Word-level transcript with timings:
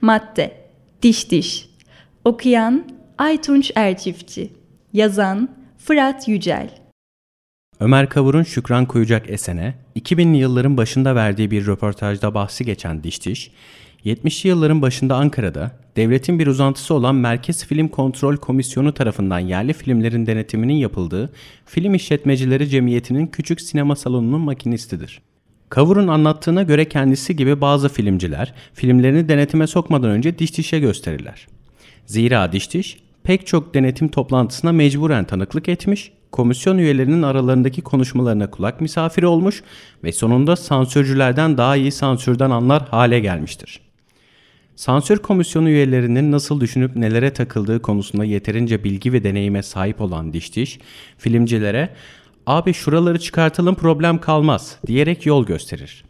Madde. 0.00 0.56
Diş 1.02 1.30
Diş. 1.30 1.68
Okuyan 2.24 2.84
Aytunç 3.18 3.72
Erçiftçi 3.74 4.52
Yazan 4.92 5.48
Fırat 5.78 6.28
Yücel. 6.28 6.70
Ömer 7.80 8.08
Kavur'un 8.08 8.42
Şükran 8.42 8.86
Koyacak 8.86 9.30
Esen'e 9.30 9.74
2000'li 9.96 10.36
yılların 10.36 10.76
başında 10.76 11.14
verdiği 11.14 11.50
bir 11.50 11.66
röportajda 11.66 12.34
bahsi 12.34 12.64
geçen 12.64 13.02
Diş 13.04 13.26
Diş, 13.26 13.50
70'li 14.04 14.48
yılların 14.48 14.82
başında 14.82 15.16
Ankara'da 15.16 15.70
devletin 15.96 16.38
bir 16.38 16.46
uzantısı 16.46 16.94
olan 16.94 17.14
Merkez 17.14 17.64
Film 17.64 17.88
Kontrol 17.88 18.36
Komisyonu 18.36 18.94
tarafından 18.94 19.38
yerli 19.38 19.72
filmlerin 19.72 20.26
denetiminin 20.26 20.74
yapıldığı 20.74 21.32
Film 21.66 21.94
İşletmecileri 21.94 22.68
Cemiyeti'nin 22.68 23.26
küçük 23.26 23.60
sinema 23.60 23.96
salonunun 23.96 24.40
makinistidir. 24.40 25.20
Kavur'un 25.68 26.08
anlattığına 26.08 26.62
göre 26.62 26.84
kendisi 26.84 27.36
gibi 27.36 27.60
bazı 27.60 27.88
filmciler 27.88 28.54
filmlerini 28.74 29.28
denetime 29.28 29.66
sokmadan 29.66 30.10
önce 30.10 30.38
diş 30.38 30.56
dişe 30.56 30.78
gösterirler. 30.78 31.46
Zira 32.06 32.52
diş 32.52 32.74
diş 32.74 32.96
pek 33.22 33.46
çok 33.46 33.74
denetim 33.74 34.08
toplantısına 34.08 34.72
mecburen 34.72 35.24
tanıklık 35.24 35.68
etmiş, 35.68 36.12
komisyon 36.32 36.78
üyelerinin 36.78 37.22
aralarındaki 37.22 37.82
konuşmalarına 37.82 38.50
kulak 38.50 38.80
misafiri 38.80 39.26
olmuş 39.26 39.62
ve 40.04 40.12
sonunda 40.12 40.56
sansürcülerden 40.56 41.58
daha 41.58 41.76
iyi 41.76 41.92
sansürden 41.92 42.50
anlar 42.50 42.88
hale 42.88 43.20
gelmiştir. 43.20 43.80
Sansür 44.76 45.18
komisyonu 45.18 45.68
üyelerinin 45.68 46.32
nasıl 46.32 46.60
düşünüp 46.60 46.96
nelere 46.96 47.32
takıldığı 47.32 47.82
konusunda 47.82 48.24
yeterince 48.24 48.84
bilgi 48.84 49.12
ve 49.12 49.24
deneyime 49.24 49.62
sahip 49.62 50.00
olan 50.00 50.32
Diş 50.32 50.56
Diş, 50.56 50.78
filmcilere 51.18 51.88
abi 52.48 52.74
şuraları 52.74 53.18
çıkartalım 53.18 53.74
problem 53.74 54.20
kalmaz 54.20 54.76
diyerek 54.86 55.26
yol 55.26 55.46
gösterir. 55.46 56.04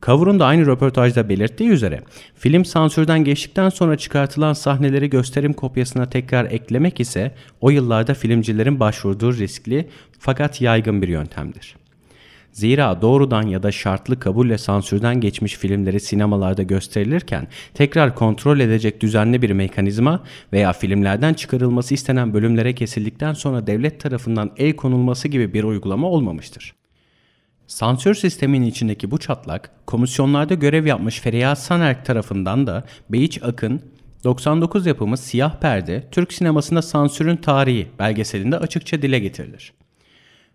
Kavur'un 0.00 0.40
da 0.40 0.46
aynı 0.46 0.66
röportajda 0.66 1.28
belirttiği 1.28 1.70
üzere 1.70 2.02
film 2.36 2.64
sansürden 2.64 3.24
geçtikten 3.24 3.68
sonra 3.68 3.96
çıkartılan 3.96 4.52
sahneleri 4.52 5.10
gösterim 5.10 5.52
kopyasına 5.52 6.10
tekrar 6.10 6.44
eklemek 6.44 7.00
ise 7.00 7.34
o 7.60 7.70
yıllarda 7.70 8.14
filmcilerin 8.14 8.80
başvurduğu 8.80 9.32
riskli 9.32 9.88
fakat 10.18 10.60
yaygın 10.60 11.02
bir 11.02 11.08
yöntemdir. 11.08 11.81
Zira 12.52 13.02
doğrudan 13.02 13.42
ya 13.42 13.62
da 13.62 13.72
şartlı 13.72 14.18
kabulle 14.18 14.58
sansürden 14.58 15.20
geçmiş 15.20 15.56
filmleri 15.56 16.00
sinemalarda 16.00 16.62
gösterilirken 16.62 17.48
tekrar 17.74 18.14
kontrol 18.14 18.60
edecek 18.60 19.00
düzenli 19.00 19.42
bir 19.42 19.50
mekanizma 19.50 20.24
veya 20.52 20.72
filmlerden 20.72 21.34
çıkarılması 21.34 21.94
istenen 21.94 22.34
bölümlere 22.34 22.74
kesildikten 22.74 23.32
sonra 23.32 23.66
devlet 23.66 24.00
tarafından 24.00 24.50
el 24.56 24.76
konulması 24.76 25.28
gibi 25.28 25.54
bir 25.54 25.64
uygulama 25.64 26.08
olmamıştır. 26.08 26.74
Sansür 27.66 28.14
sisteminin 28.14 28.66
içindeki 28.66 29.10
bu 29.10 29.18
çatlak, 29.18 29.70
komisyonlarda 29.86 30.54
görev 30.54 30.86
yapmış 30.86 31.20
Feriha 31.20 31.56
Sanerk 31.56 32.06
tarafından 32.06 32.66
da 32.66 32.84
Beyiç 33.10 33.42
Akın, 33.42 33.80
99 34.24 34.86
yapımı 34.86 35.16
Siyah 35.16 35.60
Perde, 35.60 36.08
Türk 36.10 36.32
sinemasında 36.32 36.82
sansürün 36.82 37.36
tarihi 37.36 37.88
belgeselinde 37.98 38.58
açıkça 38.58 39.02
dile 39.02 39.18
getirilir. 39.18 39.72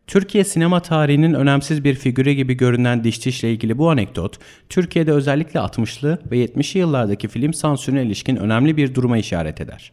Türkiye 0.07 0.43
sinema 0.43 0.79
tarihinin 0.79 1.33
önemsiz 1.33 1.83
bir 1.83 1.95
figürü 1.95 2.31
gibi 2.31 2.53
görünen 2.53 3.03
Diş 3.03 3.43
ile 3.43 3.51
ilgili 3.51 3.77
bu 3.77 3.89
anekdot, 3.89 4.39
Türkiye'de 4.69 5.11
özellikle 5.11 5.59
60'lı 5.59 6.19
ve 6.31 6.45
70'li 6.45 6.79
yıllardaki 6.79 7.27
film 7.27 7.53
sansürüne 7.53 8.03
ilişkin 8.03 8.35
önemli 8.35 8.77
bir 8.77 8.95
duruma 8.95 9.17
işaret 9.17 9.61
eder. 9.61 9.91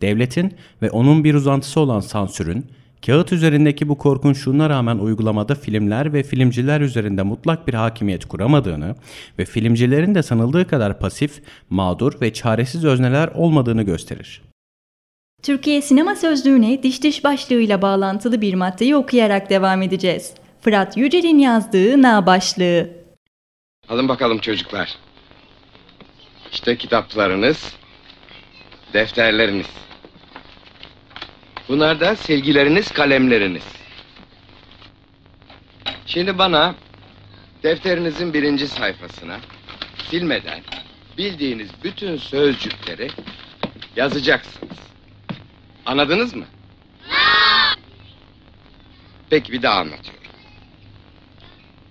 Devletin 0.00 0.54
ve 0.82 0.90
onun 0.90 1.24
bir 1.24 1.34
uzantısı 1.34 1.80
olan 1.80 2.00
sansürün, 2.00 2.66
kağıt 3.06 3.32
üzerindeki 3.32 3.88
bu 3.88 3.98
korkunçluğuna 3.98 4.70
rağmen 4.70 4.98
uygulamada 4.98 5.54
filmler 5.54 6.12
ve 6.12 6.22
filmciler 6.22 6.80
üzerinde 6.80 7.22
mutlak 7.22 7.68
bir 7.68 7.74
hakimiyet 7.74 8.24
kuramadığını 8.24 8.94
ve 9.38 9.44
filmcilerin 9.44 10.14
de 10.14 10.22
sanıldığı 10.22 10.66
kadar 10.66 10.98
pasif, 10.98 11.42
mağdur 11.70 12.20
ve 12.20 12.32
çaresiz 12.32 12.84
özneler 12.84 13.28
olmadığını 13.28 13.82
gösterir. 13.82 14.49
Türkiye 15.42 15.82
Sinema 15.82 16.16
Sözlüğü'ne 16.16 16.82
diş 16.82 17.02
diş 17.02 17.24
başlığıyla 17.24 17.82
bağlantılı 17.82 18.40
bir 18.40 18.54
maddeyi 18.54 18.96
okuyarak 18.96 19.50
devam 19.50 19.82
edeceğiz. 19.82 20.34
Fırat 20.60 20.96
Yücel'in 20.96 21.38
yazdığı 21.38 22.02
Na 22.02 22.26
başlığı. 22.26 22.90
Alın 23.88 24.08
bakalım 24.08 24.38
çocuklar. 24.38 24.96
İşte 26.52 26.76
kitaplarınız, 26.76 27.74
defterleriniz. 28.92 29.66
Bunlar 31.68 32.00
da 32.00 32.16
silgileriniz, 32.16 32.90
kalemleriniz. 32.90 33.64
Şimdi 36.06 36.38
bana 36.38 36.74
defterinizin 37.62 38.34
birinci 38.34 38.68
sayfasına 38.68 39.40
silmeden 40.10 40.60
bildiğiniz 41.18 41.70
bütün 41.84 42.16
sözcükleri 42.16 43.10
yazacaksınız. 43.96 44.89
Anladınız 45.86 46.34
mı? 46.34 46.44
Peki 49.30 49.52
bir 49.52 49.62
daha 49.62 49.78
anlatıyorum. 49.78 50.20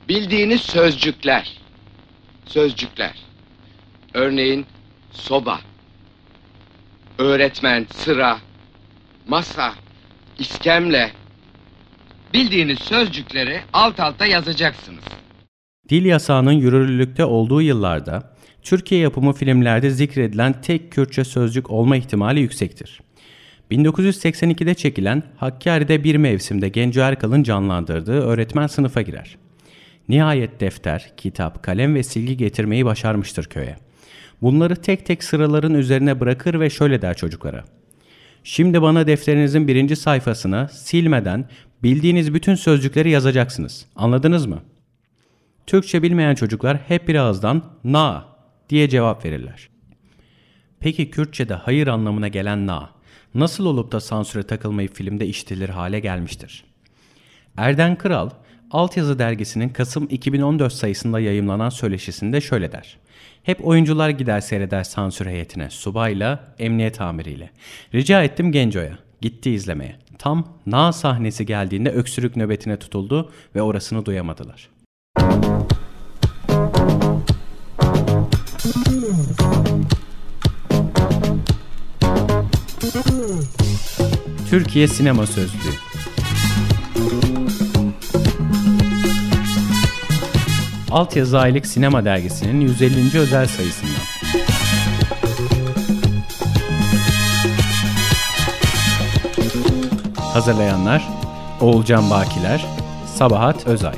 Bildiğiniz 0.09 0.61
sözcükler. 0.61 1.57
Sözcükler. 2.45 3.13
Örneğin 4.13 4.65
soba, 5.11 5.59
öğretmen, 7.17 7.87
sıra, 7.93 8.37
masa, 9.27 9.73
iskemle. 10.39 11.11
Bildiğiniz 12.33 12.79
sözcükleri 12.79 13.61
alt 13.73 13.99
alta 13.99 14.25
yazacaksınız. 14.25 15.03
Dil 15.89 16.05
yasağının 16.05 16.51
yürürlükte 16.51 17.25
olduğu 17.25 17.61
yıllarda 17.61 18.35
Türkiye 18.61 19.01
yapımı 19.01 19.33
filmlerde 19.33 19.89
zikredilen 19.89 20.61
tek 20.61 20.91
Kürtçe 20.91 21.23
sözcük 21.23 21.71
olma 21.71 21.97
ihtimali 21.97 22.39
yüksektir. 22.39 22.99
1982'de 23.71 24.73
çekilen 24.73 25.23
Hakkari'de 25.37 26.03
bir 26.03 26.15
mevsimde 26.15 26.69
Genco 26.69 27.01
Erkal'ın 27.01 27.43
canlandırdığı 27.43 28.21
öğretmen 28.21 28.67
sınıfa 28.67 29.01
girer. 29.01 29.37
Nihayet 30.09 30.59
defter, 30.59 31.13
kitap, 31.17 31.63
kalem 31.63 31.95
ve 31.95 32.03
silgi 32.03 32.37
getirmeyi 32.37 32.85
başarmıştır 32.85 33.45
köye. 33.45 33.75
Bunları 34.41 34.75
tek 34.75 35.05
tek 35.05 35.23
sıraların 35.23 35.73
üzerine 35.73 36.19
bırakır 36.19 36.59
ve 36.59 36.69
şöyle 36.69 37.01
der 37.01 37.17
çocuklara. 37.17 37.63
Şimdi 38.43 38.81
bana 38.81 39.07
defterinizin 39.07 39.67
birinci 39.67 39.95
sayfasına 39.95 40.67
silmeden 40.67 41.49
bildiğiniz 41.83 42.33
bütün 42.33 42.55
sözcükleri 42.55 43.09
yazacaksınız. 43.09 43.85
Anladınız 43.95 44.45
mı? 44.45 44.61
Türkçe 45.67 46.03
bilmeyen 46.03 46.35
çocuklar 46.35 46.77
hep 46.87 47.07
bir 47.07 47.15
ağızdan 47.15 47.63
na 47.83 48.25
diye 48.69 48.89
cevap 48.89 49.25
verirler. 49.25 49.69
Peki 50.79 51.11
Kürtçe'de 51.11 51.53
hayır 51.53 51.87
anlamına 51.87 52.27
gelen 52.27 52.67
na 52.67 52.89
nasıl 53.35 53.65
olup 53.65 53.91
da 53.91 53.99
sansüre 53.99 54.43
takılmayıp 54.43 54.95
filmde 54.95 55.27
işitilir 55.27 55.69
hale 55.69 55.99
gelmiştir? 55.99 56.63
Erden 57.57 57.95
Kral, 57.95 58.29
Altyazı 58.71 59.19
dergisinin 59.19 59.69
Kasım 59.69 60.07
2014 60.09 60.73
sayısında 60.73 61.19
yayımlanan 61.19 61.69
söyleşisinde 61.69 62.41
şöyle 62.41 62.71
der. 62.71 62.97
Hep 63.43 63.67
oyuncular 63.67 64.09
gider 64.09 64.41
seyreder 64.41 64.83
sansür 64.83 65.25
heyetine, 65.25 65.69
subayla, 65.69 66.53
emniyet 66.59 67.01
amiriyle. 67.01 67.49
Rica 67.93 68.23
ettim 68.23 68.51
Genco'ya, 68.51 68.97
gitti 69.21 69.51
izlemeye. 69.51 69.95
Tam 70.17 70.47
na 70.65 70.91
sahnesi 70.91 71.45
geldiğinde 71.45 71.91
öksürük 71.91 72.35
nöbetine 72.35 72.79
tutuldu 72.79 73.31
ve 73.55 73.61
orasını 73.61 74.05
duyamadılar. 74.05 74.69
Türkiye 84.49 84.87
Sinema 84.87 85.27
Sözlüğü 85.27 85.73
Altyazı 90.91 91.39
Aylık 91.39 91.65
Sinema 91.65 92.05
Dergisi'nin 92.05 92.61
150. 92.61 93.19
özel 93.19 93.47
sayısından. 93.47 93.93
Hazırlayanlar 100.33 101.09
Oğulcan 101.61 102.09
Bakiler, 102.09 102.65
Sabahat 103.15 103.67
Özay. 103.67 103.95